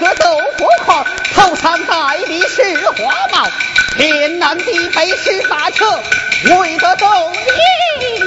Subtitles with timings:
[0.00, 0.24] 个斗
[0.58, 3.46] 火狂头上戴的是花帽
[3.96, 5.84] 天南地北是法车
[6.56, 8.20] 为得斗笠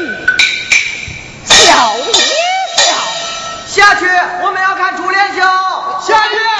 [1.45, 2.93] 笑一笑。
[3.67, 4.05] 下去
[4.43, 5.41] 我们要看楚莲秀
[6.05, 6.52] 下去。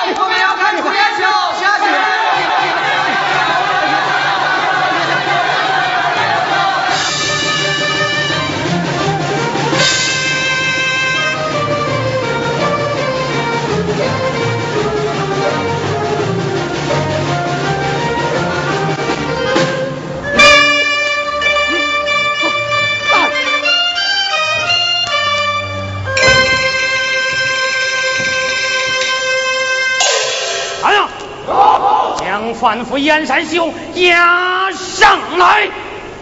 [32.64, 35.68] 反复燕山秀押上来。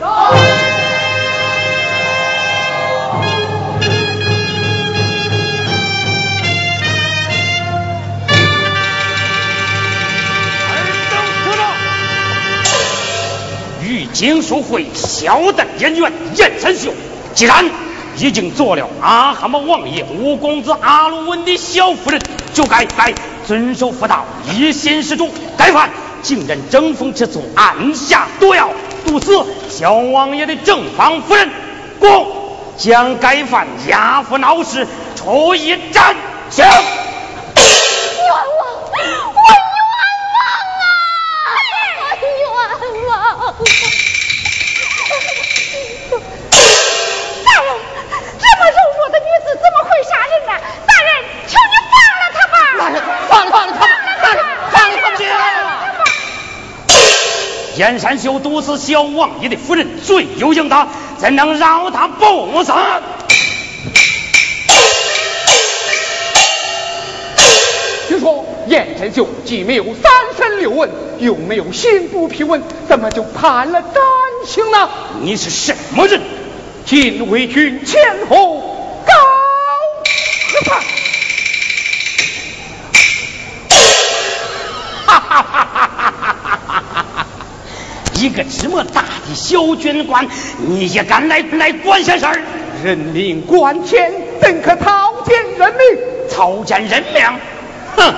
[0.02, 0.07] 二
[11.12, 11.62] 等科长，
[13.88, 16.91] 与经书会小邓演员燕山秀，
[17.35, 17.63] 既然
[18.18, 22.19] 已经做了阿哈姆王爷五公子阿鲁温的小夫人，
[22.51, 23.13] 就该该
[23.46, 25.91] 遵守妇道，一心施主，该犯。
[26.21, 28.69] 竟然争风吃醋，暗下毒药，
[29.06, 31.50] 毒死小王爷的正房夫人，
[32.00, 36.15] 公将该犯押赴闹市，处以斩
[36.50, 36.63] 刑。
[36.63, 36.73] 冤
[38.27, 38.39] 枉！
[38.91, 39.50] 我冤枉
[40.81, 41.44] 啊！
[42.21, 42.59] 冤枉！
[47.45, 47.69] 大人，
[48.39, 50.51] 这么柔弱的女子怎么会杀人呢？
[50.88, 51.09] 大人，
[51.47, 52.56] 求你放了她吧！
[52.79, 52.95] 大人，
[53.27, 53.79] 放了，放了她！
[54.21, 54.39] 大人，
[54.71, 55.17] 放了他吧！
[57.91, 62.71] 燕山秀毒死小王爷的夫人，罪有应得，怎能饶他不死？
[68.07, 70.89] 听说燕山秀既没有三审六问，
[71.19, 73.91] 又没有心腹批问，怎么就判了斩
[74.45, 74.89] 刑呢？
[75.19, 76.21] 你是什么人？
[76.85, 77.99] 禁卫军前
[78.29, 79.13] 后高
[80.69, 80.81] 和
[88.21, 90.27] 一个这么大的小军官，
[90.59, 92.39] 你也敢来来管闲事儿？
[92.83, 96.29] 人命关天，怎可草菅人命？
[96.29, 97.23] 草菅人命？
[97.97, 98.13] 哼！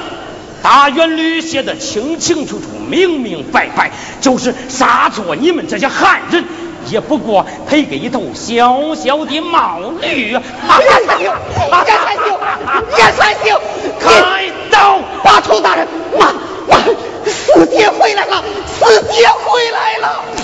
[0.61, 6.44] 大元律写的清清楚楚、明明白白，就是杀错你们这些汉人，
[6.89, 10.31] 也不过赔给一头小小的毛驴。
[10.31, 10.41] 燕
[11.07, 11.33] 三兄，
[11.88, 12.39] 燕三兄，
[12.97, 13.61] 燕三兄，
[14.01, 14.99] 开刀！
[15.23, 15.88] 把头大人，
[17.65, 18.44] 爹回来了，
[18.80, 20.43] 四爹回来了。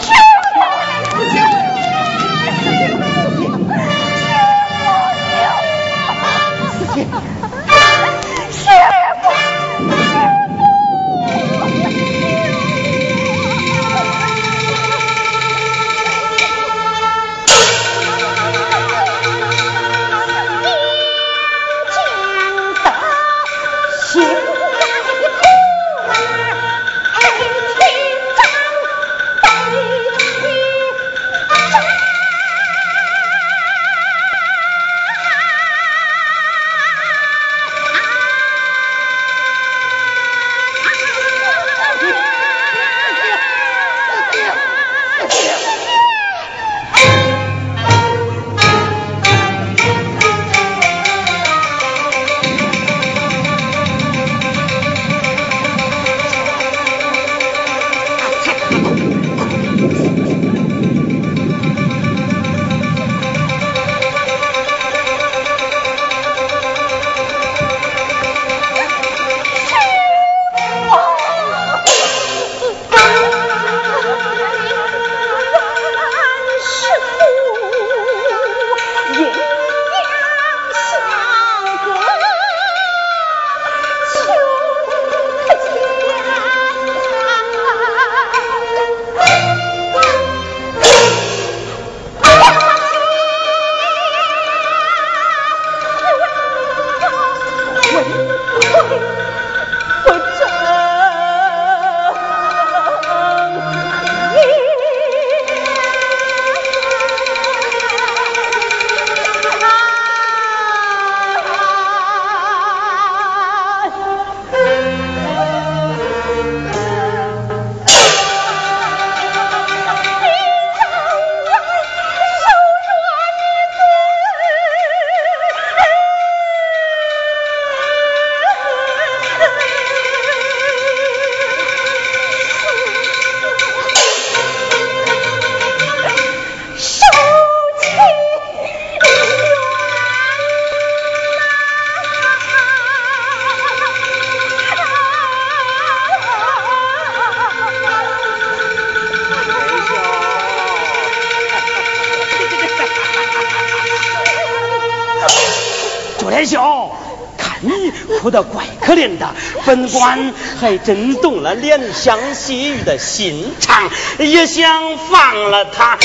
[159.69, 165.95] 本官还真动了怜香惜玉的心肠，也想放了他。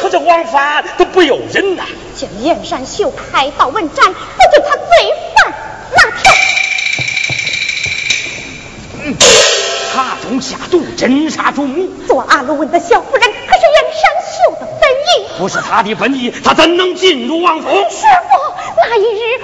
[0.00, 1.84] 可这王法都不由人呐！
[2.16, 4.18] 将燕山秀开到问斩，不
[4.52, 5.54] 准他罪犯
[5.94, 6.32] 哪条？
[9.94, 11.88] 查中下毒，真杀主母。
[12.08, 15.28] 做阿鲁文的小夫人，可是燕山秀的本意。
[15.38, 17.68] 不是他的本意，他怎能进入王府？
[17.68, 17.76] 师
[18.28, 18.36] 傅，
[18.76, 19.38] 那一日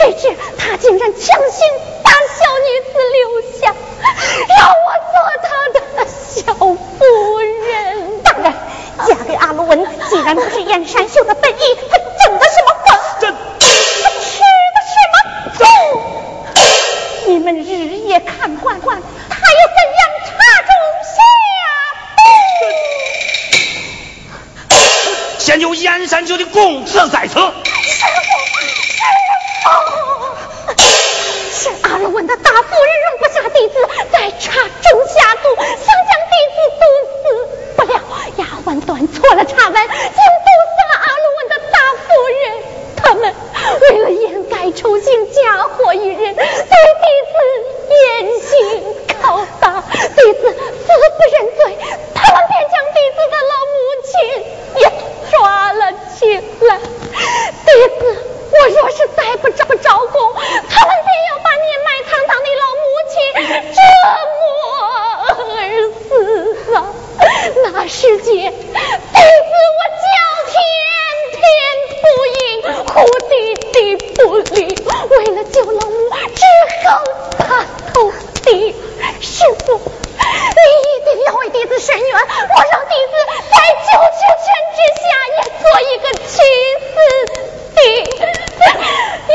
[0.00, 1.68] 谁知他竟然强行
[2.02, 3.74] 把小女子留下，
[4.48, 8.22] 让我做他的小夫人。
[8.22, 8.54] 当然，
[9.06, 11.19] 嫁给阿罗文，既然不是燕山秀
[74.14, 75.96] 不离，为了救老母，
[76.34, 76.42] 只
[76.84, 76.86] 好
[77.38, 78.12] 擦头
[78.42, 78.74] 地。
[79.20, 79.82] 师傅，你
[80.18, 82.18] 一定要为弟子伸冤，我
[82.70, 83.14] 让弟子
[83.50, 85.02] 在九曲拳之下
[85.36, 86.30] 也做一个屈
[86.90, 86.94] 死
[87.74, 88.20] 的冤
[89.26, 89.32] 你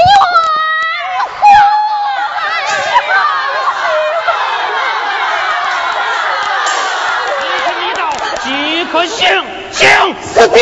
[7.93, 7.99] 道
[8.43, 8.45] 即
[8.91, 9.17] 可行
[9.71, 9.79] 行。
[10.21, 10.57] 四弟，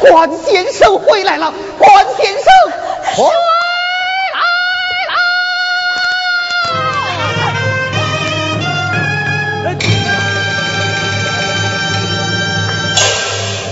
[0.00, 2.06] 关先生回来了，关
[3.14, 3.28] 先生回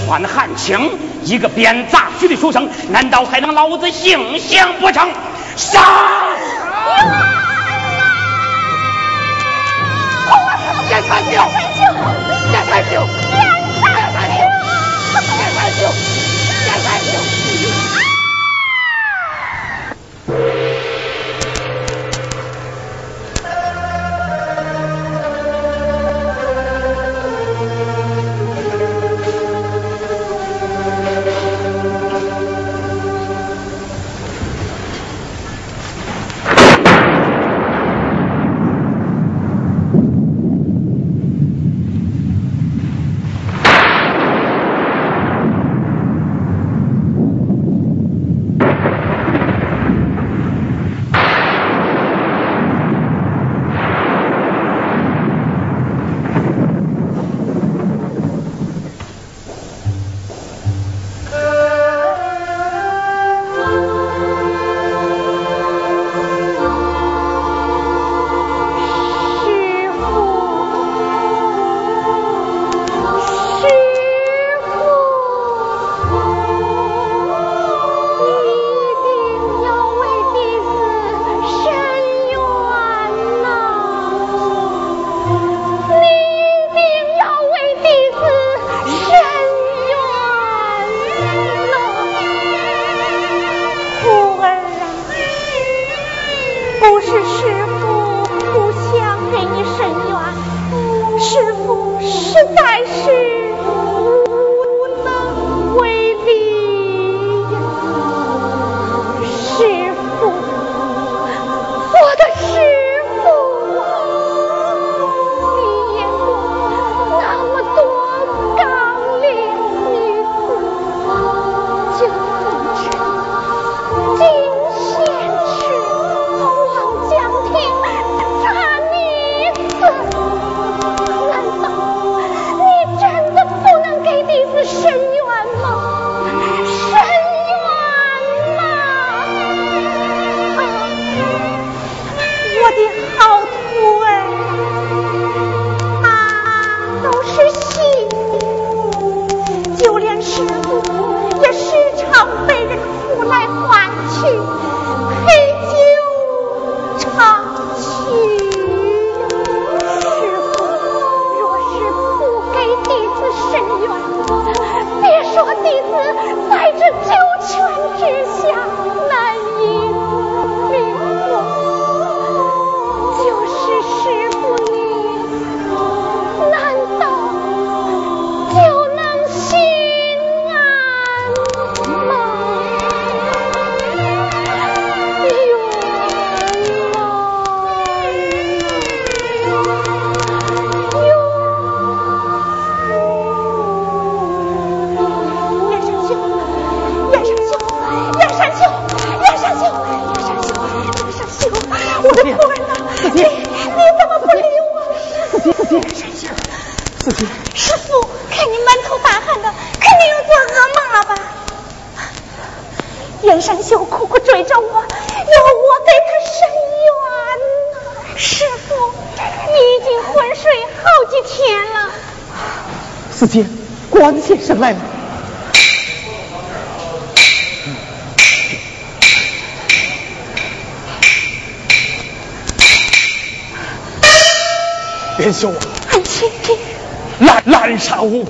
[0.06, 5.09] 关汉卿一个编杂剧的书生，难道还能老子姓降不成？
[5.56, 5.80] 杀！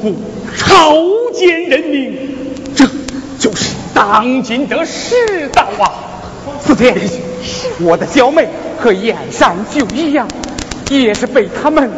[0.01, 0.15] 杀无辜，
[0.57, 0.97] 草
[1.35, 2.17] 菅人命，
[2.75, 2.87] 这
[3.39, 5.93] 就是当今的世道啊！
[6.61, 6.95] 四姐，
[7.81, 8.49] 我的小妹
[8.81, 10.27] 和燕山秀一样，
[10.91, 11.91] 也是被他们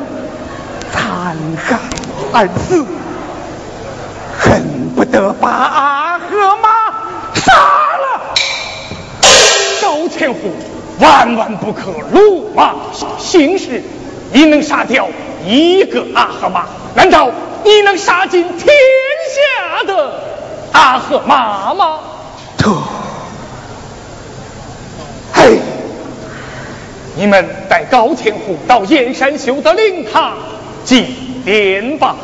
[0.90, 1.78] 残害
[2.32, 2.84] 而死，
[4.38, 4.62] 恨
[4.96, 6.68] 不得把阿和妈
[7.34, 8.34] 杀了。
[9.80, 10.50] 高千户
[11.00, 12.76] 万万不可鲁莽
[13.18, 13.82] 行事。
[14.34, 15.06] 你能杀掉
[15.46, 16.64] 一个阿合马？
[16.94, 17.30] 难道
[17.64, 20.20] 你能杀尽天下的
[20.72, 22.00] 阿合马吗？
[22.58, 22.70] 特，
[25.32, 25.58] 嘿，
[27.16, 30.36] 你们带高千户到燕山修的灵堂
[30.84, 31.14] 祭
[31.44, 32.16] 奠吧。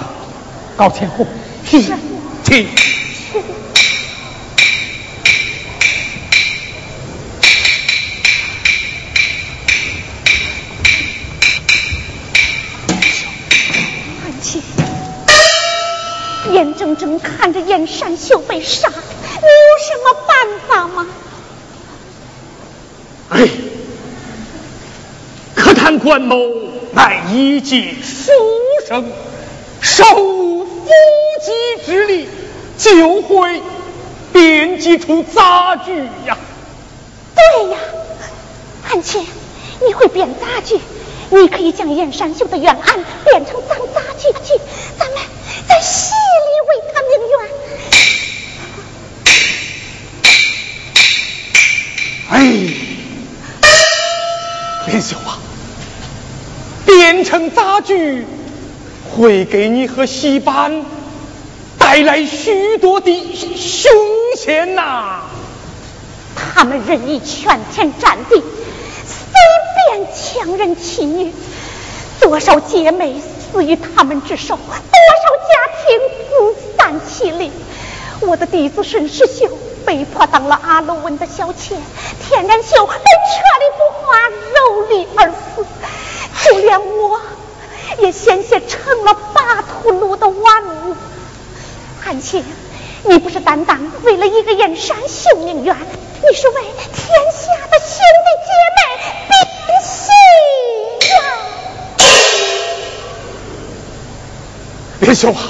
[0.76, 1.26] 高千户，
[1.64, 1.83] 是，
[2.45, 2.66] 请。
[16.99, 21.07] 眼睁睁看着燕山秀被杀，你有什么办法吗？
[23.31, 23.49] 哎，
[25.55, 26.37] 可叹关某
[26.93, 28.33] 乃一介书
[28.88, 29.12] 生，
[29.81, 30.88] 手无缚
[31.40, 32.26] 鸡之力，
[32.76, 33.62] 就会
[34.33, 35.93] 编辑出杂剧
[36.26, 36.37] 呀。
[37.37, 37.78] 对呀，
[38.90, 39.21] 安琪，
[39.87, 40.81] 你会编杂剧，
[41.30, 44.54] 你可以将燕山秀的冤案变成脏杂剧剧，
[44.99, 45.18] 咱们
[45.68, 47.38] 在戏里为他鸣冤。
[52.30, 52.37] 哎，
[54.87, 55.38] 连秀啊，
[56.87, 58.26] 变成杂剧
[59.11, 60.85] 会给你和戏班
[61.78, 63.11] 带来许多的
[63.56, 63.90] 凶
[64.37, 65.23] 险呐。
[66.54, 68.42] 他们任意权天占地，
[69.38, 71.33] 随便强人妻女，
[72.21, 74.76] 多少姐妹死于他们之手，多少
[75.49, 75.52] 家
[75.87, 77.50] 庭自散其离。
[78.21, 79.49] 我的弟子沈世秀
[79.87, 81.76] 被迫当了阿罗文的小妾，
[82.26, 84.57] 田然秀被车里不花蹂
[84.88, 85.64] 躏而死，
[86.45, 87.21] 就连我
[87.99, 90.97] 也险些成了八图鲁的玩物。
[92.00, 92.45] 韩青，
[93.04, 98.80] 你不是担当为了一个燕山秀命冤，你是为天下的兄弟姐妹
[99.69, 100.11] 并心
[101.11, 101.17] 呀！
[105.00, 105.41] 连秀啊，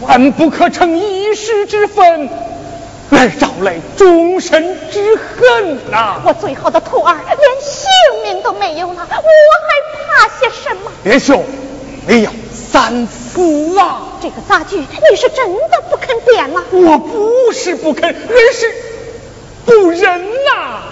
[0.00, 2.30] 万不可逞一时之愤，
[3.10, 6.22] 而招来终身之恨呐！
[6.24, 7.88] 我最好的徒儿连性
[8.22, 9.18] 命都没有了，我还
[9.94, 10.90] 怕些什么？
[11.04, 11.44] 别秀，
[12.06, 12.32] 你要
[12.72, 14.18] 三思啊！
[14.20, 16.64] 这个杂剧你是真的不肯点了？
[16.70, 18.74] 我不是不肯，而是
[19.64, 20.82] 不忍呐、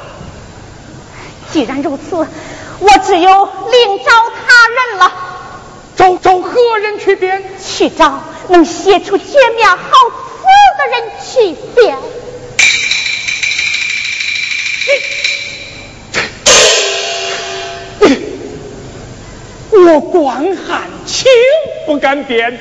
[1.52, 5.12] 既然如此，我只有另找他人了。
[5.96, 7.42] 找找何人去编？
[7.64, 9.76] 去找能写出绝妙好
[10.10, 10.44] 词
[10.78, 11.96] 的人去编。
[19.72, 21.31] 我关汉情
[21.87, 22.59] 不敢变，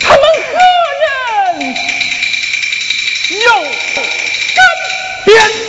[0.00, 0.58] 他们何
[1.04, 1.74] 人
[3.40, 3.50] 又
[3.94, 4.04] 敢
[5.24, 5.67] 变？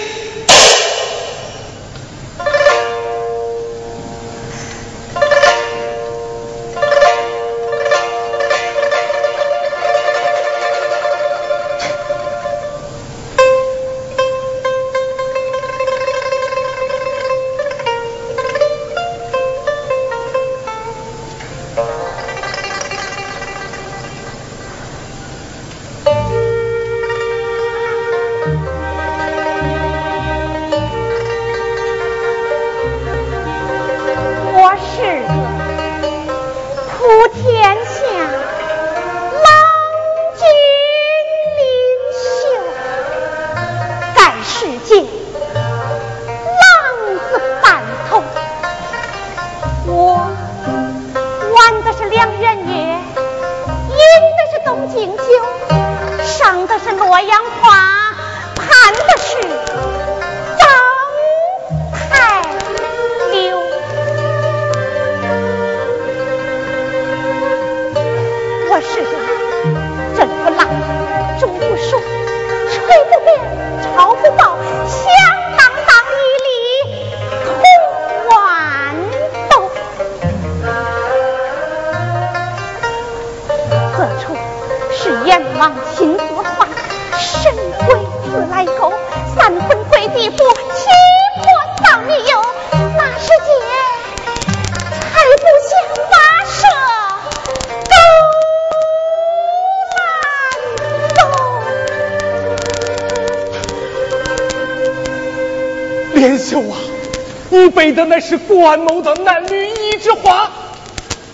[108.59, 110.51] 关某的男女一枝花，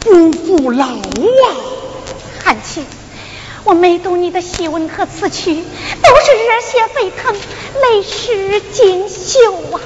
[0.01, 1.57] 不负老啊！
[2.43, 2.85] 汉卿，
[3.63, 7.33] 我每读你的戏文和词曲，都是热血沸腾，
[7.81, 9.81] 泪湿锦绣啊！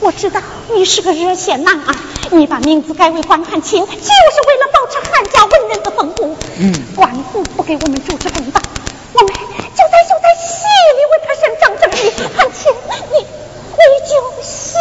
[0.00, 0.42] 我知道
[0.74, 1.94] 你是个热血男儿，
[2.32, 6.36] 你把名字改为关汉卿，就是为了保持汉家文人的风骨。
[6.58, 8.60] 嗯，官府不给我们主持公道，
[9.14, 12.12] 我们就在就在戏里为他伸张正义。
[12.36, 12.70] 汉卿，
[13.12, 14.76] 你你就写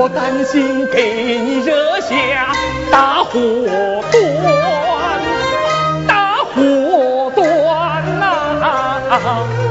[0.00, 2.52] 我担心给你惹下
[2.88, 3.34] 大祸
[4.12, 4.22] 端，
[6.06, 7.42] 大祸端
[8.20, 9.67] 呐！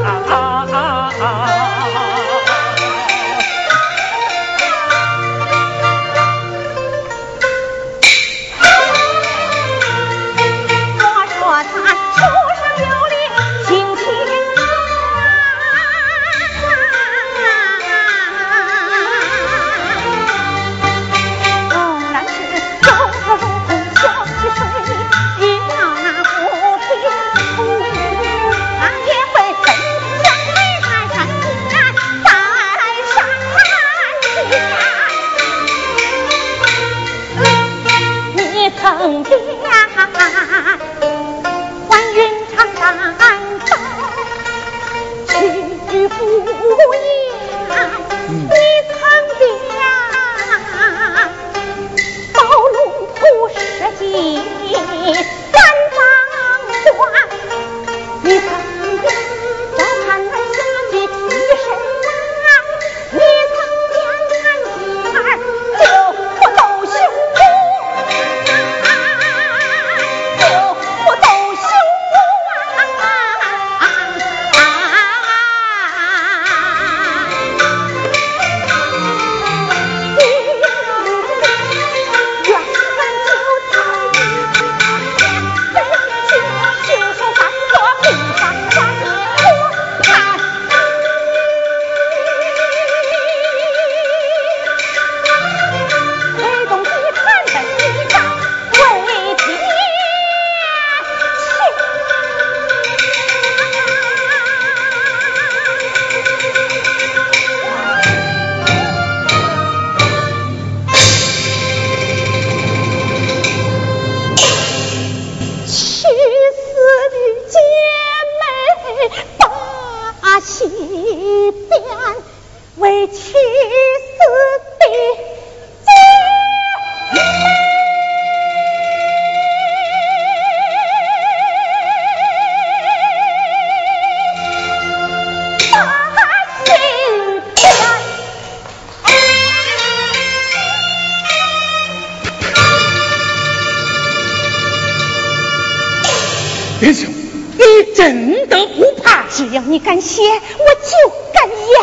[146.80, 149.26] 你真的不怕？
[149.30, 151.82] 只要你敢写，我就敢演。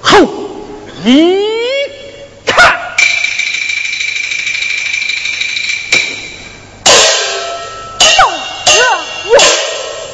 [0.00, 0.20] 好，
[1.04, 1.42] 一
[2.44, 2.78] 看，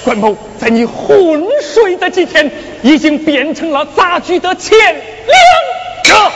[0.04, 2.50] 关某在你昏睡的几天，
[2.82, 5.34] 已经变成了杂剧的前两
[6.04, 6.32] 者。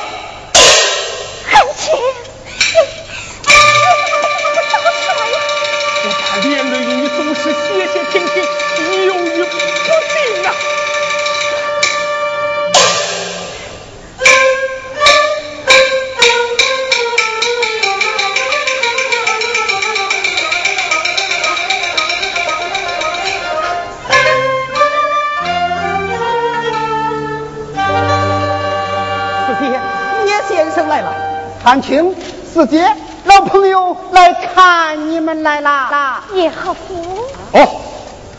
[31.66, 32.14] 韩青、
[32.55, 36.22] 四姐、老朋友来看你们来啦！
[36.33, 37.26] 叶和夫。
[37.50, 37.81] 哦，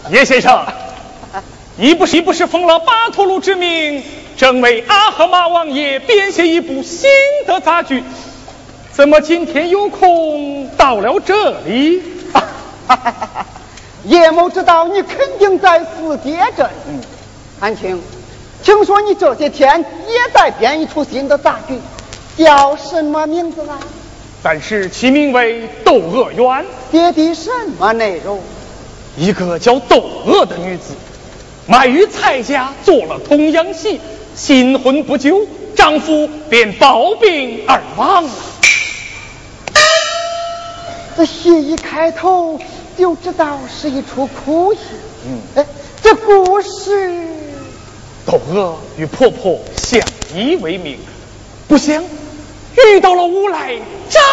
[0.10, 0.64] 叶先生，
[1.76, 4.02] 你不是你不是奉了巴图鲁之命，
[4.38, 7.10] 正为阿赫马王爷编写一部新
[7.46, 8.02] 的杂剧，
[8.94, 12.02] 怎么今天有空到了这里？
[14.06, 16.70] 叶某知道你肯定在四街镇。
[17.60, 18.02] 韩青，
[18.64, 21.78] 听说你这些天也在编一出新的杂剧。
[22.38, 23.80] 叫什么名字啊？
[24.44, 26.46] 但是其名为《窦娥冤》。
[26.92, 28.40] 写的什么内容？
[29.18, 30.94] 一个叫窦娥的女子，
[31.66, 34.00] 买于蔡家做了童养媳，
[34.36, 35.42] 新婚不久，
[35.76, 38.30] 丈夫便暴病而亡了。
[41.18, 42.60] 这戏一开头
[42.96, 44.80] 就知道是一出苦戏。
[45.26, 45.66] 嗯，哎，
[46.04, 47.26] 这故事，
[48.24, 50.00] 窦娥与婆婆相
[50.36, 51.00] 依为命，
[51.68, 52.04] 不想。
[52.86, 53.74] 遇到了无赖
[54.10, 54.24] 张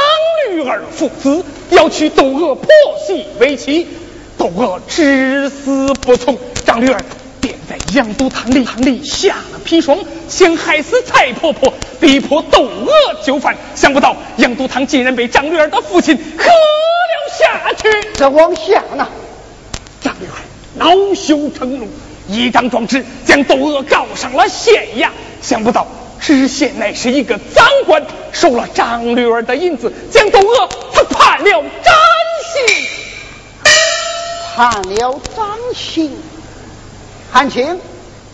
[0.50, 2.68] 驴儿父子，要娶窦娥婆
[3.06, 3.86] 媳为妻，
[4.36, 7.00] 窦娥至死不从，张驴儿
[7.40, 12.92] 便在阳都堂里里下了砒霜，想害死蔡婆婆，逼迫窦娥
[13.24, 17.88] 就范，想不到杨都堂竟然被张驴儿的父亲喝了下去。
[18.14, 19.08] 这往下呢？
[20.02, 20.36] 张驴儿
[20.74, 21.88] 恼羞成怒，
[22.28, 25.08] 一张状纸将窦娥告上了县衙。
[25.40, 25.86] 想不到
[26.26, 31.94] 知县乃是一个赃官，收了张驴儿的银子，将窦娥他判了斩
[32.50, 32.86] 刑。
[34.56, 36.16] 判了斩刑，
[37.30, 37.78] 韩青，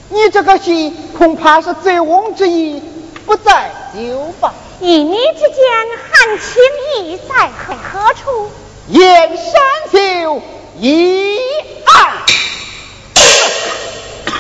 [0.09, 2.81] 你这个戏恐怕是醉翁之意
[3.27, 4.55] 不在酒吧。
[4.81, 5.67] 一你之间，
[6.13, 8.53] 韩青意在何何处？
[8.91, 10.41] 燕山秀
[10.79, 11.39] 一
[11.87, 12.13] 案。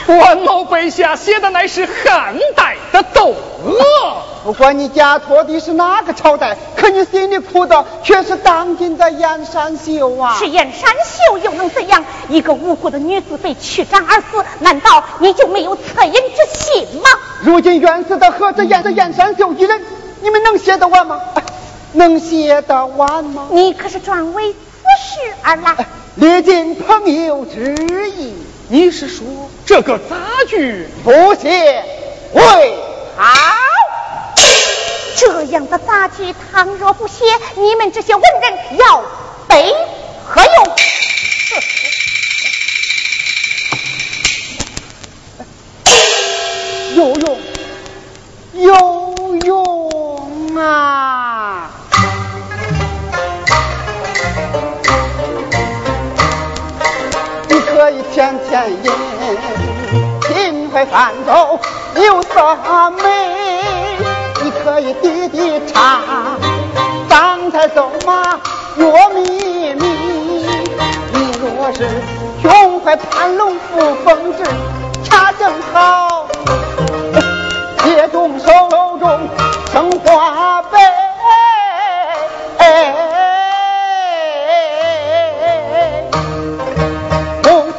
[0.06, 3.74] 关某备下写的乃是汉代的窦娥，
[4.44, 10.34] 不管你家托的是哪个朝代，可你心里苦的却是当今的燕山秀啊！
[10.38, 12.04] 是燕山秀又能怎样？
[12.28, 17.10] 一个无辜的女子被驱斩而死，难道你就没有恻隐之心吗？
[17.42, 19.80] 如今冤死的何止燕的燕山秀一人？
[20.22, 21.20] 你们能写得完吗？
[21.92, 23.48] 能写得完吗？
[23.50, 27.74] 你可是专为此事而来，列尽朋友之
[28.16, 28.34] 意。
[28.68, 29.26] 你是说
[29.66, 31.84] 这个杂剧不写
[32.32, 32.78] 为
[33.16, 33.24] 好？
[35.16, 37.24] 这样的杂剧，倘若不写，
[37.56, 39.02] 你们这些文人要
[39.48, 39.74] 背
[40.26, 40.76] 何用？
[46.96, 47.38] 有用，
[48.54, 49.14] 有
[49.44, 51.70] 用啊！
[57.48, 58.92] 你可以天天饮，
[60.20, 61.58] 品会泛舟
[62.00, 62.42] 流色
[63.02, 63.02] 美；
[64.42, 66.00] 你可以滴滴茶，
[67.10, 68.40] 刚才走马
[68.74, 69.84] 若秘密。
[71.12, 71.86] 你若是
[72.40, 74.42] 胸怀盘龙附凤至，
[75.04, 76.26] 恰正好，
[77.82, 78.50] 铁中手
[78.98, 79.20] 中
[79.70, 80.78] 生花杯。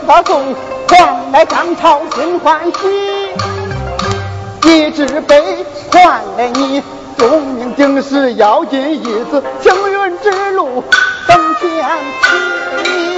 [0.08, 0.54] 大宋
[0.90, 3.11] 换来张朝新欢喜，
[4.66, 6.82] 一只杯换来你
[7.18, 10.84] 忠名鼎食，要紧一子青云之路
[11.28, 11.86] 登天
[12.84, 13.11] 梯，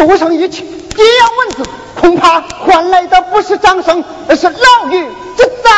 [0.00, 0.64] 气，书生一气，
[0.96, 5.70] 这样文字恐怕换来的不是掌声，而是牢狱之灾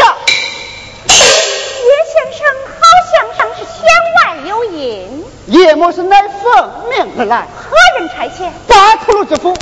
[0.00, 0.16] 呀！
[1.06, 1.14] 叶
[2.12, 2.80] 先生好
[3.12, 3.86] 像上是弦
[4.16, 8.50] 外有音，叶某是乃奉命而来，何人差遣？
[8.66, 9.54] 巴图鲁之府，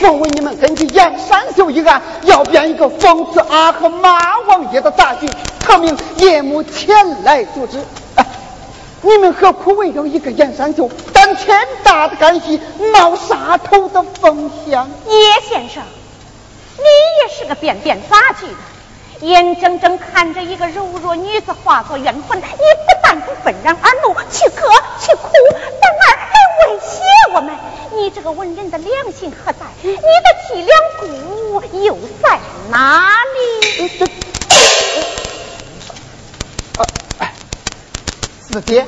[0.00, 5.28] 我为你们根据燕山秀一案，要编一个讽刺阿和马王爷的杂剧，
[5.60, 7.78] 特命叶某前来阻止。
[8.14, 8.24] 哎
[9.02, 10.88] 你们何苦为了一个燕山秀，
[11.34, 12.60] 担天大的干系，
[12.92, 14.88] 冒杀头的风险？
[15.08, 15.82] 叶先生，
[16.76, 16.84] 你
[17.22, 22.54] 也是个编编杂剧的，眼睁睁看着一个柔弱女子化作冤魂，你不
[23.02, 24.70] 但不愤然而怒，去喝
[25.00, 25.28] 去哭，
[25.80, 26.32] 反而还
[26.68, 27.02] 威胁
[27.34, 27.52] 我们。
[27.96, 29.58] 你这个文人的良心何在？
[29.82, 29.98] 你的
[30.48, 32.38] 脊梁骨又在
[32.70, 34.08] 哪里？
[38.40, 38.86] 四爹，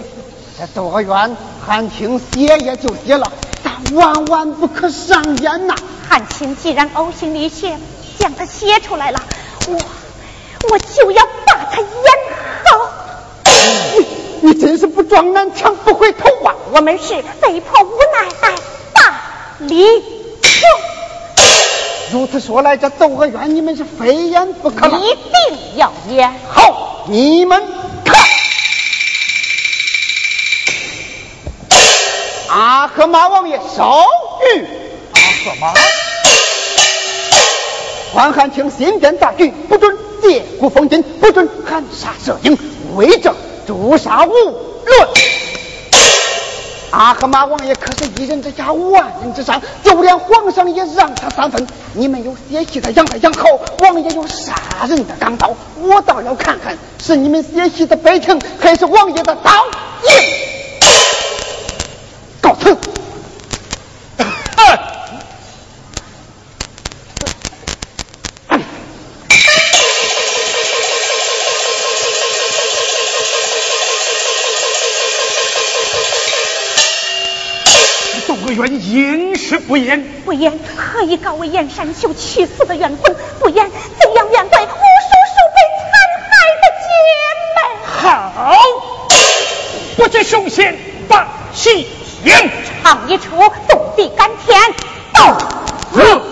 [0.57, 1.37] 这多冤，
[1.67, 3.31] 汉卿写也就写了，
[3.65, 5.75] 但万万不可上演呐、
[6.09, 7.77] 汉卿既然呕心沥血
[8.19, 9.21] 将他写出来了，
[9.67, 9.75] 我
[10.71, 11.89] 我就要把它演
[12.65, 12.93] 好。
[14.43, 16.55] 你真是不撞南墙不回头啊！
[16.73, 18.55] 我们是被迫无奈来
[18.93, 19.21] 大
[19.59, 19.85] 理
[20.43, 20.65] 寺。
[22.13, 25.01] 如此说来，这窦娥冤你们是非演不可了。
[25.01, 26.33] 一定要演。
[26.49, 27.61] 好，你们
[32.87, 33.83] 阿克马王爷手
[34.55, 34.65] 谕。
[35.13, 35.75] 阿克马，
[38.15, 42.57] 关汉卿新编大局，不准借古讽今，不准含沙射影，
[42.95, 43.35] 为政
[43.67, 45.09] 诛杀无论。
[46.93, 51.67] 阿克马王爷可是一人之下，万人之上，就连皇上也让他三分。
[51.93, 53.47] 你们有血气的养在养好，
[53.81, 54.55] 王爷有杀
[54.89, 59.51] 人的钢刀，我倒要看看是你们血气的悲情，还是王爷的刀
[60.05, 60.46] 硬。
[78.57, 80.03] 窦娥冤应是不言。
[80.25, 83.15] 不言，何以告慰燕山秀去死的冤魂？
[83.39, 85.93] 不言，怎样面对无数数被残
[86.25, 86.31] 害
[86.63, 86.89] 的姐
[87.55, 87.61] 妹？
[87.85, 88.57] 好，
[89.97, 90.75] 不知凶险
[91.07, 91.87] 把戏
[92.25, 92.51] 演。
[92.83, 93.37] 唱一出
[93.69, 94.59] 动地甘天，
[95.13, 95.37] 窦
[95.93, 96.23] 娥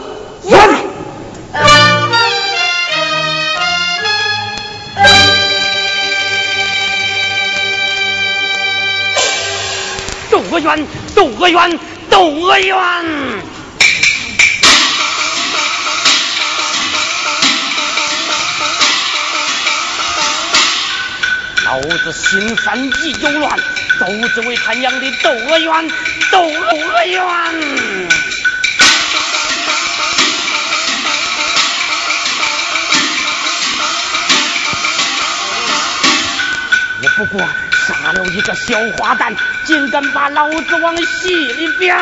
[0.45, 0.59] 冤。
[10.31, 11.79] 窦娥冤，窦娥冤，
[12.15, 12.77] 窦娥冤。
[21.65, 23.59] 老子心烦意又乱，
[23.99, 25.89] 都只为他娘的窦娥冤，
[26.31, 27.21] 窦娥冤。
[37.03, 37.49] 我不管
[38.17, 39.35] 有一个小花旦，
[39.65, 41.97] 竟敢把老子往戏里编。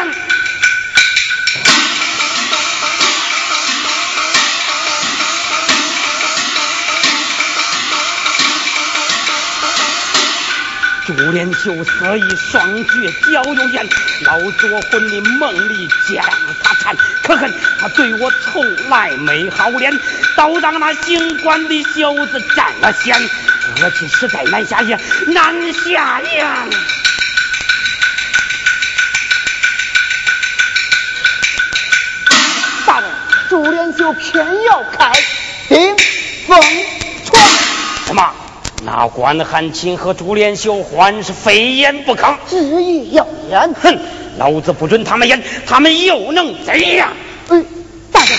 [11.04, 13.84] 朱连秋色一双绝脚又严，
[14.24, 16.24] 老子我魂里梦里将
[16.62, 19.92] 他缠，可恨他对我从来没好脸，
[20.36, 23.20] 倒让那姓关的小子占了先，
[23.80, 24.98] 恶气实在难下咽，
[25.28, 26.46] 难下咽。
[32.86, 33.10] 大人，
[33.48, 35.12] 朱连秀偏要开
[35.68, 35.96] 顶
[36.46, 36.60] 风
[37.24, 37.42] 传。
[38.06, 38.32] 什么？
[38.84, 42.36] 那关汉卿和朱连秀还是非演不可？
[42.48, 43.74] 执意要演。
[43.74, 43.98] 哼！
[44.38, 47.12] 老子不准他们演，他们又能怎样？
[47.48, 47.64] 嗯，
[48.10, 48.38] 大人，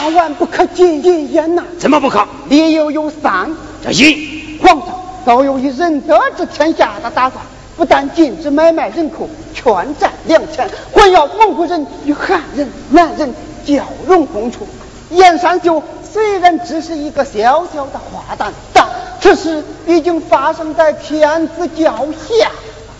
[0.00, 1.62] 万万不可借意演呐！
[1.78, 2.26] 怎么不可？
[2.48, 7.44] 理由有三：这一，皇上早有以仁德治天下的打算，
[7.76, 13.34] 不但禁止买卖人口、圈占粮钱，还要蒙古人与汉人、南人
[13.66, 14.66] 交融共处。
[15.10, 18.86] 燕山秀虽然只是一个小小的花旦，但
[19.20, 22.50] 此事已经发生在天子脚下。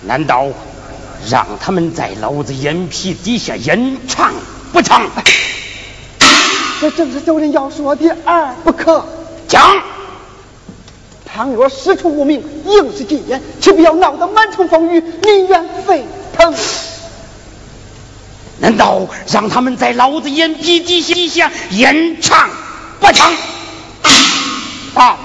[0.03, 0.47] 难道
[1.31, 4.33] 让他们在老子眼皮底下演唱
[4.71, 5.01] 不成？
[6.81, 9.05] 这正是小人要说的二不可。
[9.47, 9.83] 讲。
[11.27, 16.05] 倘若师出无名，硬是禁言，岂不要闹得满城风雨，民怨沸
[16.37, 16.53] 腾？
[18.59, 22.51] 难道让他们在老子眼皮底下演唱
[22.99, 23.33] 不成？
[24.95, 25.19] 啊！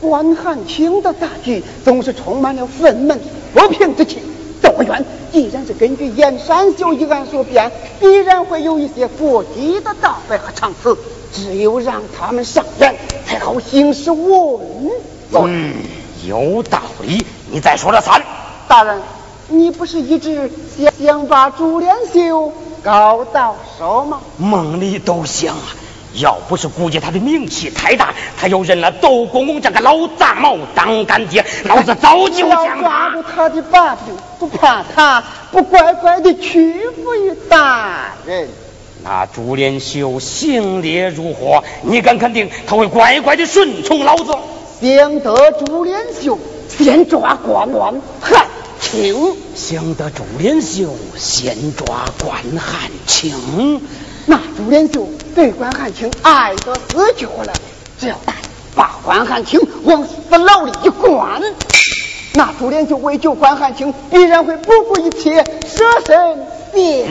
[0.00, 3.16] 关汉卿的大计总是充满了愤懑
[3.54, 4.18] 不平之气。
[4.62, 10.96] 窦娥冤既然是根据燕山秀一案所编，必然会有一些过激的道白和唱词，
[11.32, 12.94] 只有让他们上演，
[13.26, 14.90] 才好行事稳
[15.30, 15.44] 重。
[15.48, 15.74] 嗯，
[16.26, 17.26] 有道理。
[17.50, 18.22] 你再说了三。
[18.68, 19.02] 大人，
[19.48, 22.52] 你不是一直想想把朱连秀
[22.82, 24.20] 搞到手吗？
[24.38, 25.76] 梦里都想啊。
[26.14, 38.48] 要不是估计他的名气太大，他又认了窦公公这个老杂毛当干爹，老子早就想抓住他的把柄，不怕他不乖乖的屈服于大人。
[39.04, 44.32] 那朱连秀性烈如火，你敢肯定他会乖乖的顺从老子？
[44.80, 46.38] 想得朱连秀，
[46.68, 48.46] 先抓关关汉
[48.80, 49.14] 卿。
[49.54, 53.80] 想得朱连秀，先抓关汉卿。
[54.26, 57.52] 那朱连秀对关汉卿爱得死去活来，
[57.98, 58.42] 只要大人
[58.74, 61.42] 把关汉卿往死牢里一关，
[62.34, 67.08] 那朱连秀为救关汉卿，必然会不顾一切舍身献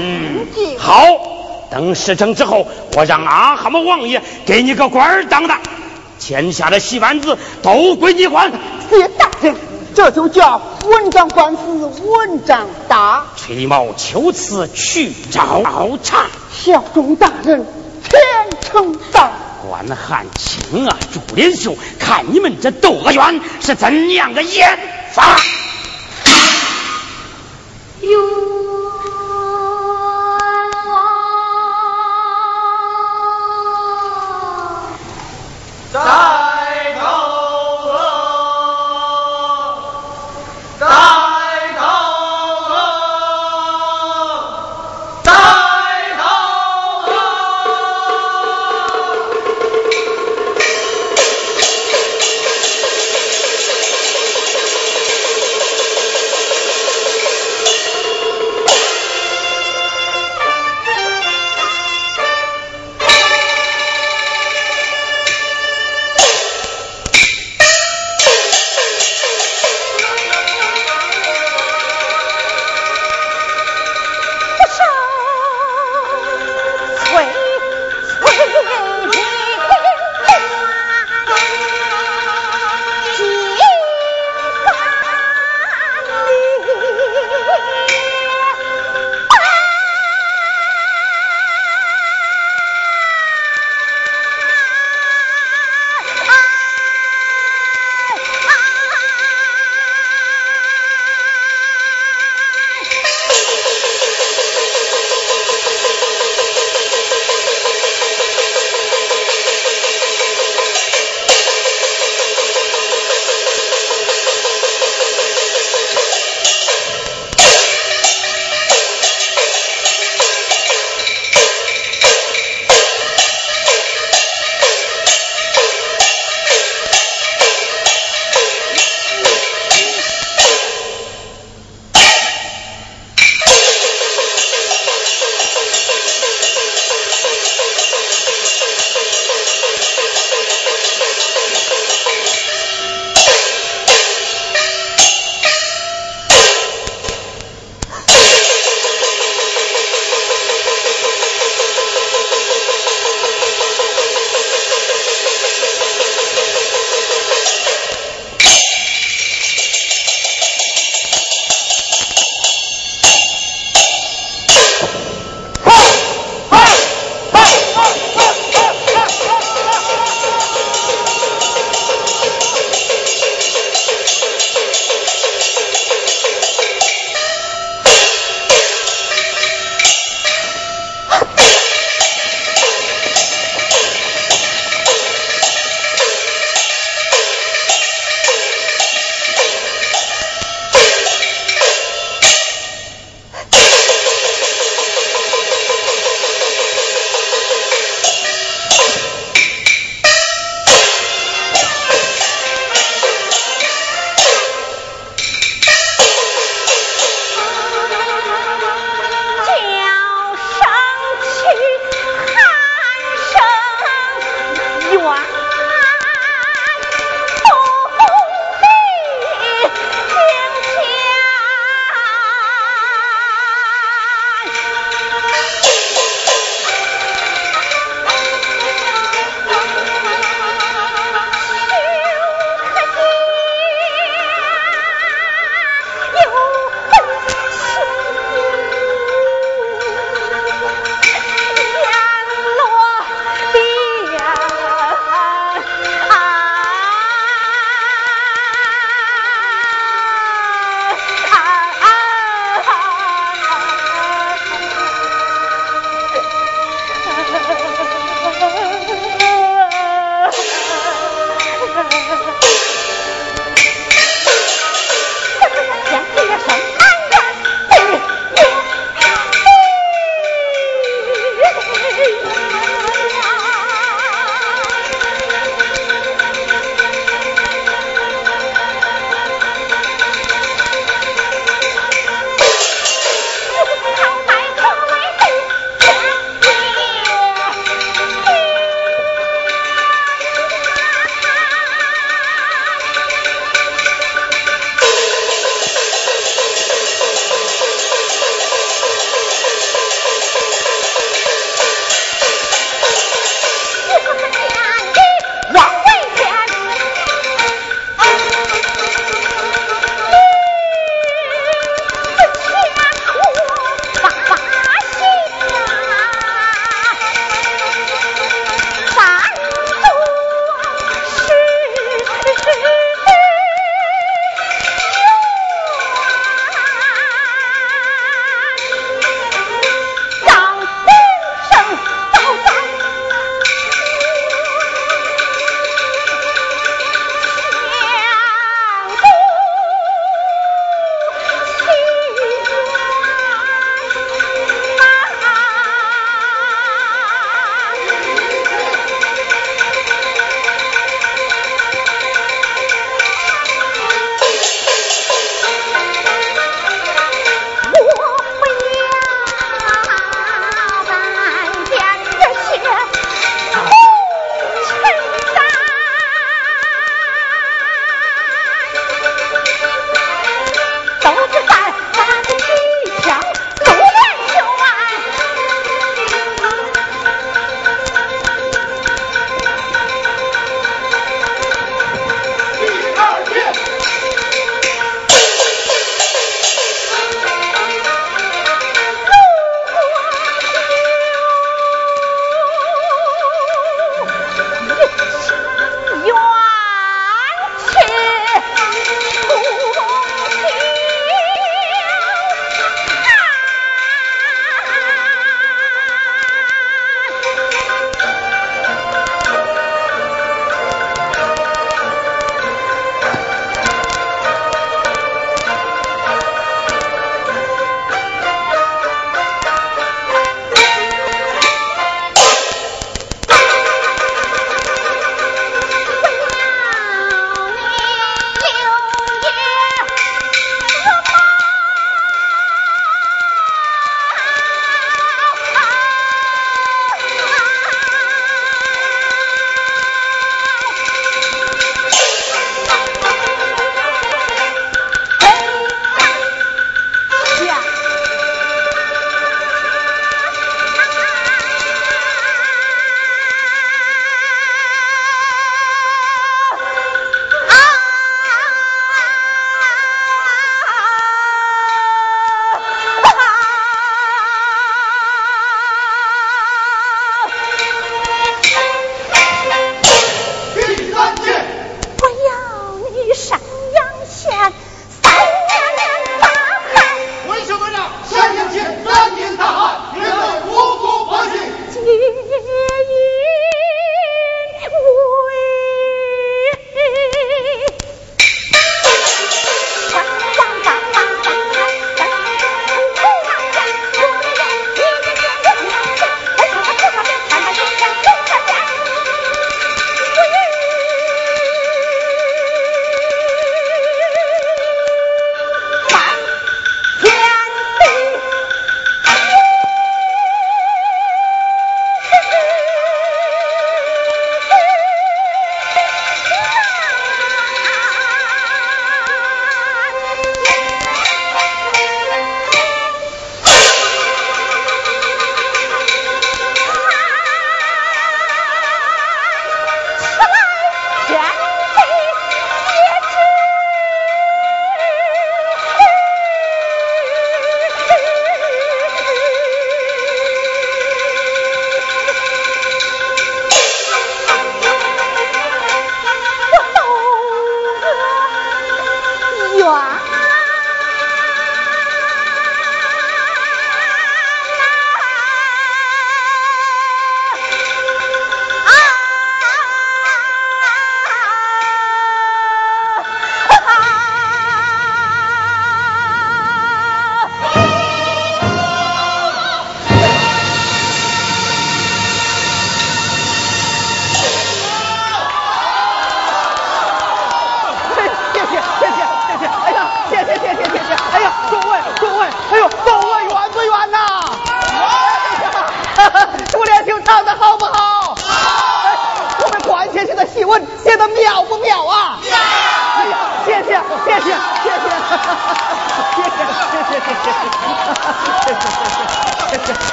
[0.55, 0.77] 计。
[0.77, 1.03] 好，
[1.69, 5.53] 等事成之后，我让阿哈姆王爷给你个官儿当的，
[6.19, 8.51] 天下的戏班子都归你管。
[8.89, 9.55] 谢大人。
[9.93, 13.25] 这就叫文章官司文章打。
[13.35, 16.27] 崔茂求此去找敖差。
[16.51, 17.65] 效忠大人，
[18.03, 18.21] 天
[18.61, 19.31] 成大。
[19.67, 24.79] 关汉卿啊，朱连秀，看你们这窦娥冤是怎样的演
[25.13, 25.37] 法？
[28.01, 28.19] 哟。
[35.93, 36.40] 在。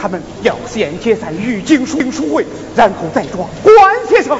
[0.00, 4.38] 他们要先解散御经书书会，然后再抓关先生。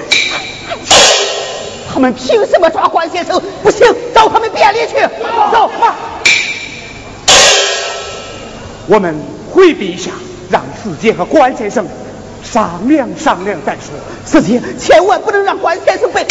[1.92, 3.38] 他们凭什么抓关先生？
[3.62, 4.94] 不行，找他们便里去。
[5.52, 5.96] 走，吧。
[8.86, 9.14] 我们
[9.52, 10.12] 回避一下，
[10.48, 11.86] 让四姐和关先生
[12.42, 13.92] 商量商量再说。
[14.24, 16.26] 四姐，千万不能让关先生被。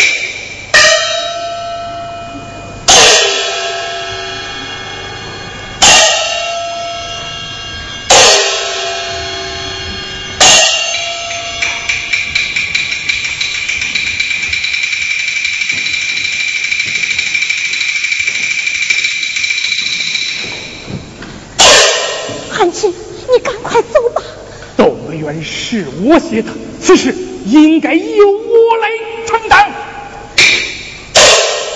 [26.10, 26.52] 我写的，
[26.82, 27.14] 此事
[27.46, 28.90] 应该由我来
[29.28, 29.72] 承担。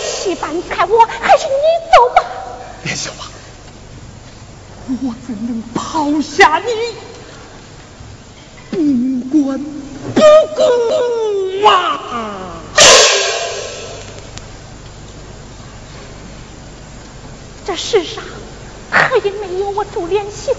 [0.02, 1.52] 戏班开我，还是你
[1.96, 2.24] 走吧。
[2.84, 3.28] 别笑话，
[5.04, 6.72] 我怎能抛下你
[9.30, 9.60] 不管
[10.16, 10.22] 不
[10.56, 12.60] 顾啊？
[17.68, 18.24] 这世上
[18.90, 20.56] 可以没有我朱连秀，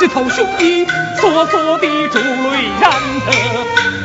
[0.00, 0.86] 这头雄鹰，
[1.20, 2.90] 索索地珠泪染
[3.26, 3.99] 得。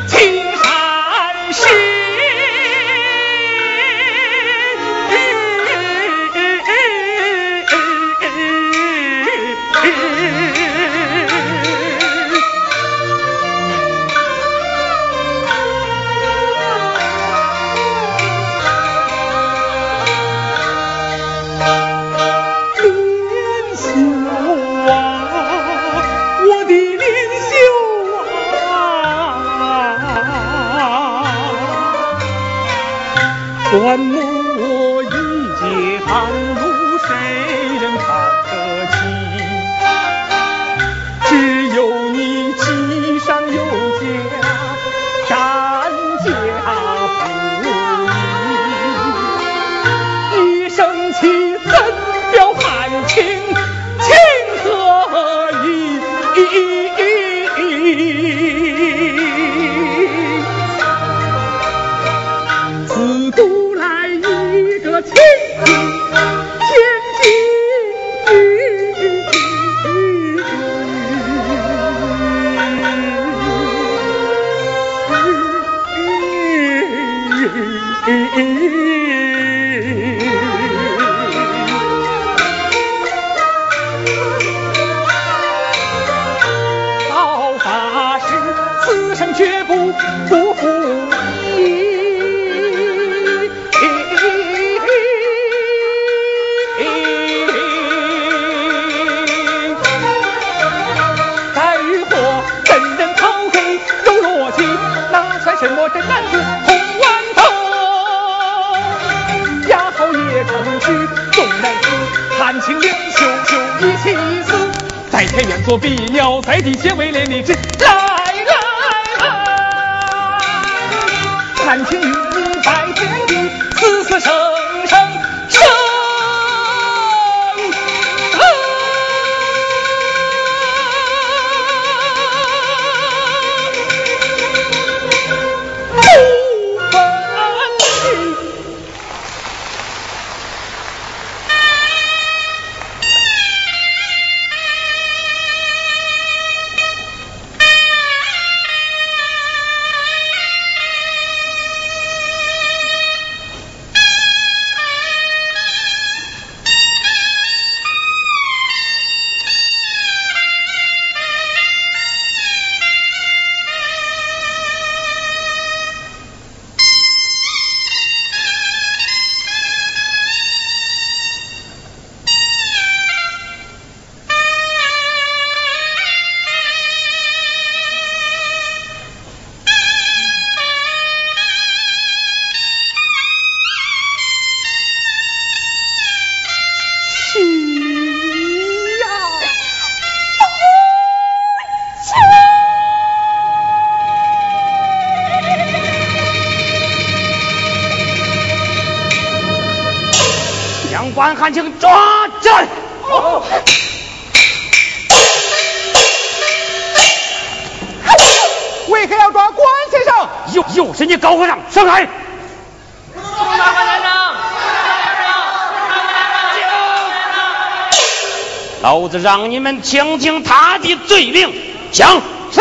[219.05, 221.53] 老子让你们听听他的罪名。
[221.91, 222.19] 讲
[222.51, 222.59] 是。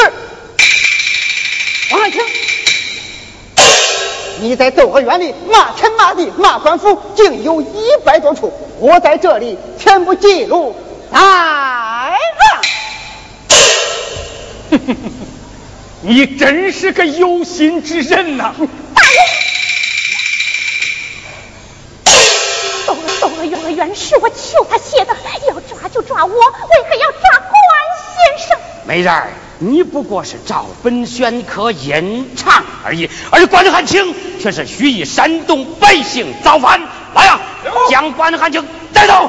[1.90, 2.20] 王爱卿，
[4.40, 8.52] 你在窦娥园里骂天骂地骂官府，竟有一百多处。
[8.78, 10.76] 我在这里全部记录
[11.10, 12.60] 来了。
[16.02, 18.52] 你真是个有心之人呐！
[18.58, 18.73] 大
[28.94, 29.26] 美人儿，
[29.58, 36.80] 你不过是照本宣科吟唱而已，而关汉卿却是蓄意煽动百姓造反。
[37.12, 37.40] 来呀，
[37.90, 39.28] 将关汉卿带走。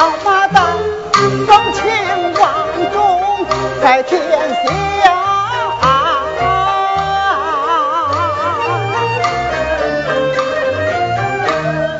[0.00, 0.64] 刀马当，
[1.46, 1.84] 风情
[2.40, 2.50] 万
[2.90, 2.96] 种
[3.82, 4.18] 在天
[4.64, 5.12] 下。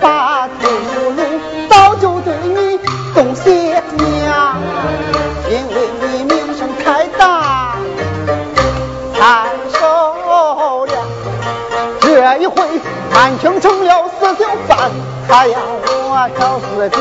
[0.01, 0.66] 八头
[1.14, 1.18] 鹿
[1.68, 2.81] 早就对你
[3.14, 3.51] 动邪
[3.98, 4.32] 念，
[5.51, 7.77] 因为你名声太大，
[9.12, 9.78] 太受
[10.24, 10.89] 了。
[12.01, 12.64] 这一回，
[13.12, 14.90] 满清成了四囚犯，
[15.28, 16.97] 他要我找四姐。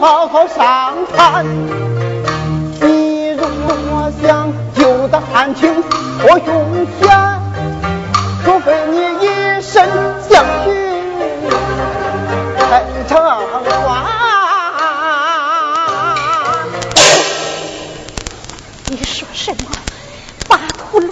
[0.00, 1.46] 好好商谈。
[2.80, 5.72] 你如果想救得汉卿
[6.22, 7.40] 我永远，
[8.44, 9.28] 除非你以
[9.62, 9.88] 身
[10.28, 10.70] 相许，
[12.58, 13.12] 才成
[13.64, 14.04] 官。
[18.88, 19.70] 你说什么？
[20.48, 21.08] 巴图鲁，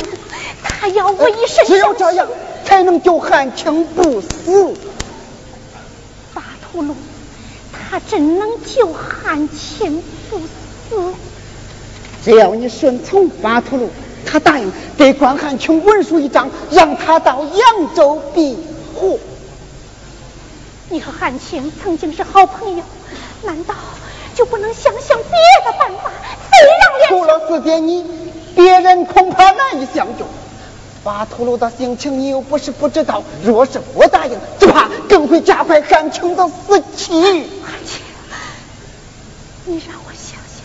[0.63, 2.27] 他要我以身相许，只有这样
[2.65, 4.75] 才能救汉青不死。
[7.93, 11.15] 他真能救汉卿不死？
[12.25, 13.91] 只要你顺从巴图鲁，
[14.25, 18.57] 他答应给关汉卿文书一张，让他到扬州庇
[18.95, 19.21] 护。
[20.89, 22.83] 你和汉卿曾经是好朋友，
[23.43, 23.75] 难道
[24.35, 25.27] 就不能想想别
[25.67, 26.11] 的办法，
[26.51, 28.07] 非让除了四姐你，
[28.57, 30.25] 别人恐怕难以相救。
[31.05, 37.51] 巴图鲁的性情你又不是不知道，若是不答应，只怕更会加快汉卿的死期。
[39.65, 40.65] 你让我想想，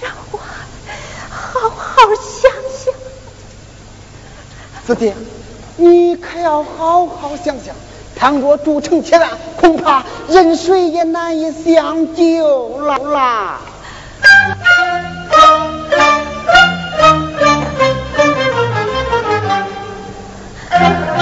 [0.00, 2.94] 让我好好想想。
[4.86, 5.12] 四弟，
[5.76, 7.74] 你可要好好想想，
[8.16, 9.30] 倘若铸成铁案，
[9.60, 13.60] 恐怕任谁也难以相救了啦。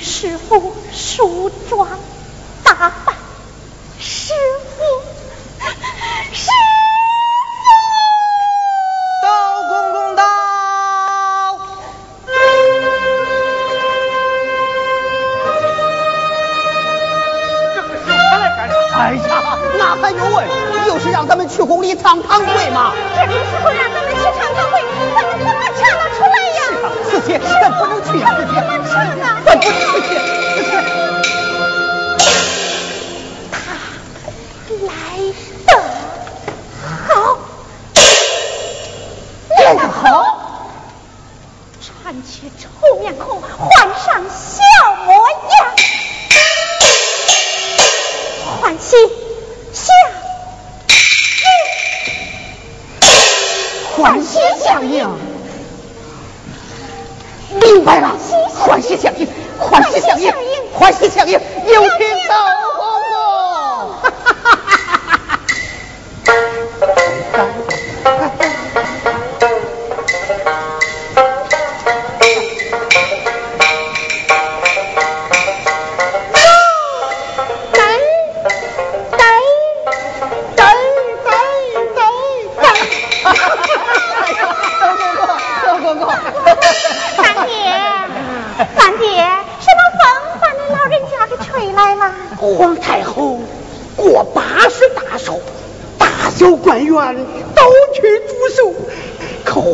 [0.00, 0.74] 师父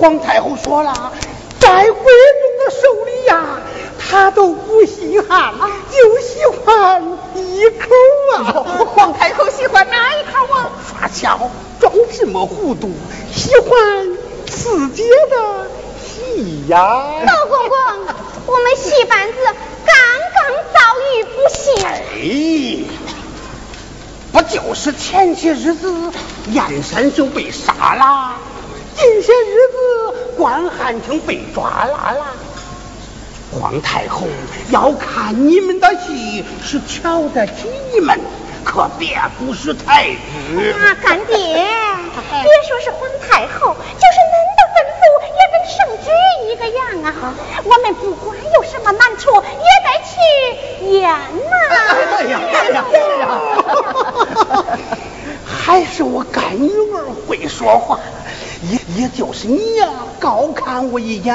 [0.07, 1.13] 皇太后说了
[1.59, 3.59] 在贵人的手里呀
[3.99, 5.53] 她都不稀罕
[5.91, 7.03] 就喜欢
[7.35, 7.89] 一口
[8.37, 8.63] 啊。
[8.95, 10.71] 皇太后喜欢哪一口啊？
[10.89, 11.51] 耍巧
[11.81, 12.93] 装什么糊涂
[13.35, 14.17] 喜欢
[14.49, 15.69] 刺激的
[16.01, 16.79] 戏呀。
[16.79, 17.77] 老公公
[18.47, 19.97] 我们戏班子刚
[20.37, 20.79] 刚遭
[21.17, 21.85] 遇不幸。
[21.85, 22.85] 哎
[24.31, 26.13] 不就是前些日子
[26.53, 28.37] 燕山就被杀了？
[30.47, 32.27] 潘汉卿被抓了啦。
[33.51, 34.29] 皇太后
[34.71, 38.17] 要看你们的戏是瞧得起你们
[38.65, 45.03] 可别不是太子啊干爹别说是皇太后就是您的吩咐
[45.35, 46.07] 也跟圣旨
[46.49, 48.15] 一个样啊我们不
[59.17, 59.89] 就是你呀，
[60.21, 61.35] 高看我一眼，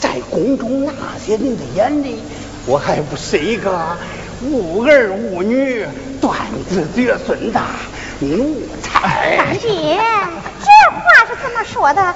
[0.00, 0.92] 在宫中那
[1.22, 2.22] 些人的眼里，
[2.64, 3.94] 我还不是一个
[4.42, 5.84] 无儿无女、
[6.18, 6.34] 断
[6.66, 7.60] 子绝孙的
[8.20, 9.36] 奴才。
[9.36, 10.00] 大姐，
[10.64, 12.14] 这话是怎么说的？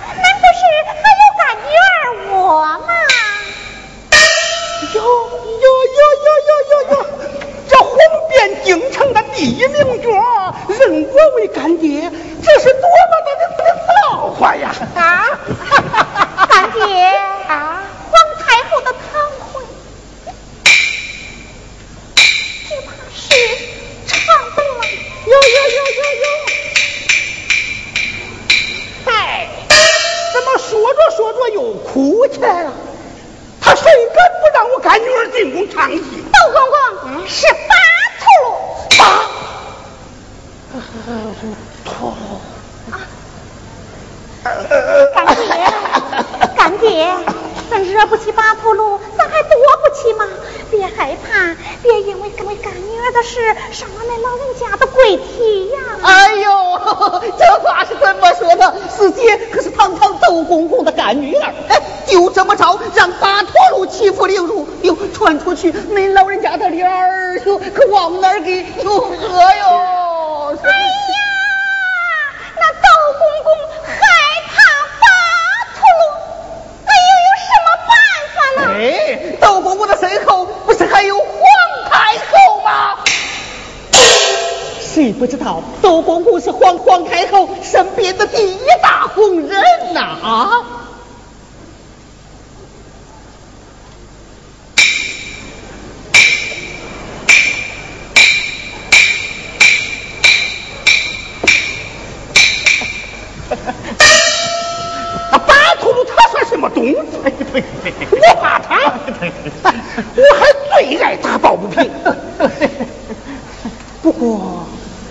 [44.43, 45.45] 干爹
[46.57, 47.15] 干爹
[47.71, 49.51] 咱惹不起巴图鲁咱还躲
[49.83, 50.27] 不起吗？
[50.71, 53.39] 别害怕别因为各位干女儿的事
[53.73, 56.81] 伤了那老人家的贵体呀哎呦
[57.39, 58.75] 这话是怎么说的？
[58.91, 69.01] 四姐可是堂堂窦公公的干女儿哎就这么着让巴托鲁欺负凌辱又传出去没老人家的脸儿可往哪儿给哟？
[69.01, 70.57] 喝哟
[85.05, 89.61] 你不知道窦公公是皇皇太后身边的第一大红人
[89.93, 90.01] 呐？
[90.23, 90.63] 啊，
[105.45, 106.95] 巴图鲁他算什么东西？
[108.13, 110.47] 我怕他，我还
[110.85, 111.91] 最爱打抱不平。
[114.01, 114.65] 不过，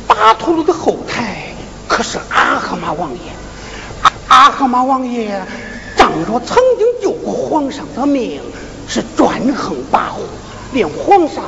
[0.07, 1.53] 巴图鲁的后台
[1.87, 3.19] 可是阿哈马王爷。
[4.01, 5.41] 阿阿哈马王爷
[5.95, 8.41] 仗着曾经救过皇上的命，
[8.89, 10.19] 是专横跋扈，
[10.73, 11.45] 连皇上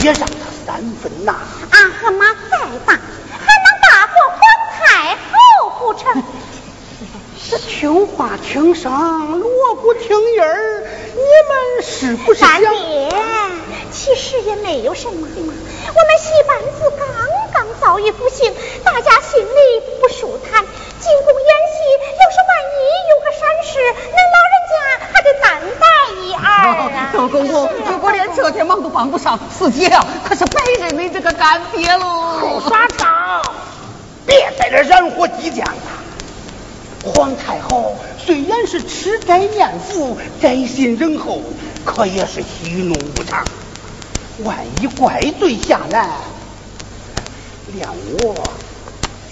[0.00, 1.36] 也让他三分呐。
[1.70, 4.40] 阿哈马再大，还能大过皇
[4.76, 6.22] 太后不成？
[7.50, 8.92] 这听话听声，
[9.40, 10.84] 锣鼓听音儿，
[11.14, 12.74] 你们是不是大想？
[12.74, 13.10] 姐，
[13.90, 15.54] 其实也没有什么嘛。
[15.88, 17.08] 我们戏班子刚
[17.54, 18.52] 刚遭遇不幸，
[18.84, 20.62] 大家心里不舒坦。
[21.00, 21.89] 进宫演戏，
[23.70, 23.78] 个闪失，
[24.12, 24.72] 那老人家
[25.12, 25.86] 还得担待
[26.22, 27.10] 一二啊。
[27.12, 32.60] 窦公公，如果连这点忙都帮不上，四姐啊，可是白认你这个干爹喽。
[32.66, 33.42] 耍唱，
[34.26, 35.82] 别在这燃火激将了。
[37.02, 41.40] 皇太后虽然是吃斋念佛、宅心仁厚，
[41.84, 43.44] 可也是喜怒无常。
[44.44, 46.10] 万一怪罪下来，
[47.72, 47.88] 连
[48.22, 48.34] 我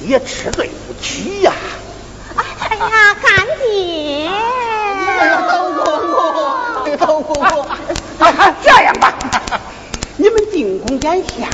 [0.00, 1.87] 也吃罪不起呀、哎
[2.86, 4.28] 呀，干爹！
[4.28, 5.82] 哎呀，窦公
[6.12, 7.78] 公，窦公公，啊
[8.18, 9.18] 啊，这样吧，
[10.16, 11.48] 你们进宫眼下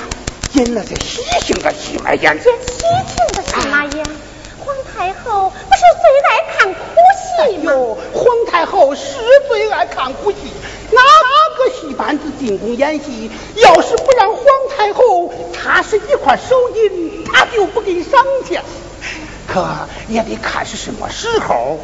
[0.53, 4.05] 演了这喜庆的戏码演，这喜庆的戏码演，
[4.59, 6.81] 皇太后不是最爱看哭
[7.49, 7.73] 戏吗？
[7.73, 9.17] 哟，皇太后是
[9.49, 10.37] 最爱看哭戏，
[10.91, 11.03] 哪
[11.57, 14.45] 个戏班子进宫演戏，要是不让皇
[14.77, 18.63] 太后擦上一块手印，他就不给赏钱。
[19.55, 19.65] 可
[20.09, 21.79] 也得看是什么时候。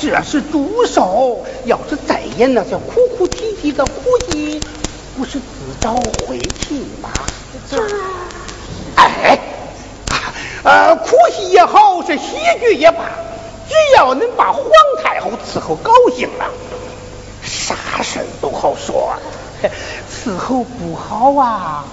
[0.00, 3.92] 这是毒手，要是再演那些哭哭啼啼的哭
[4.26, 4.60] 戏，
[5.16, 5.44] 不是自
[5.80, 5.94] 找
[6.26, 7.10] 晦气吗？
[7.70, 7.76] 这
[8.96, 9.38] 哎，
[10.08, 10.34] 啊
[10.64, 13.04] 呃，哭戏也好，是喜剧也罢，
[13.68, 14.64] 只要能把皇
[15.04, 16.46] 太后伺候高兴了，
[17.44, 19.12] 啥事儿都好说。
[20.10, 21.84] 伺候不好啊，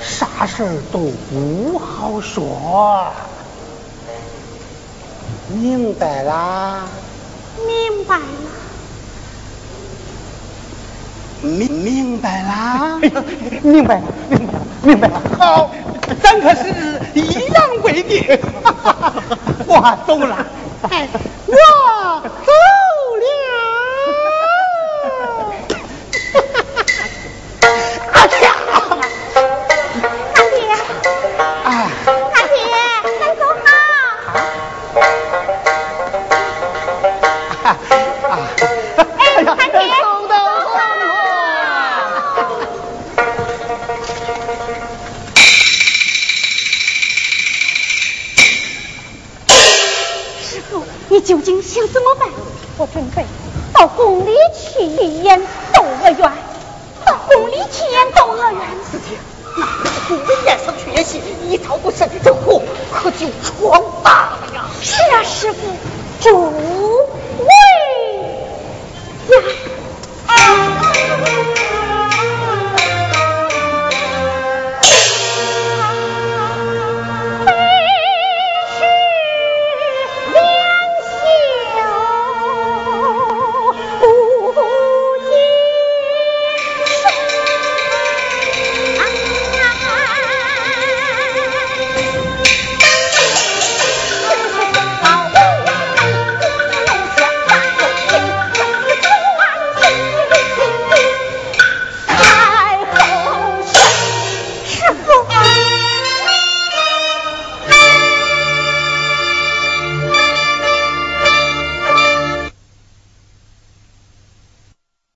[0.00, 3.10] 啥事儿都不好说。
[5.48, 6.86] 明白啦？
[7.66, 8.22] 明白啦。
[11.42, 12.98] 明明白啦？
[13.62, 15.20] 明白啦，明白啦，明白啦。
[15.38, 15.70] 好，
[16.22, 16.64] 咱可是
[17.14, 17.20] 一
[17.52, 18.24] 样规定。
[19.66, 20.46] 我走了，
[20.90, 21.08] 哎，
[21.46, 22.52] 我走
[23.20, 23.73] 了。
[52.76, 53.24] 我准备
[53.72, 55.40] 到宫里去演
[55.72, 56.32] 窦娥冤，
[57.04, 58.60] 到宫里去演窦娥冤。
[58.90, 59.16] 四姐，
[59.56, 62.60] 那宫里宴上去演戏，一朝不慎，这祸
[62.92, 64.64] 可就闯大了呀！
[64.82, 65.58] 是啊，师傅，
[66.20, 66.52] 主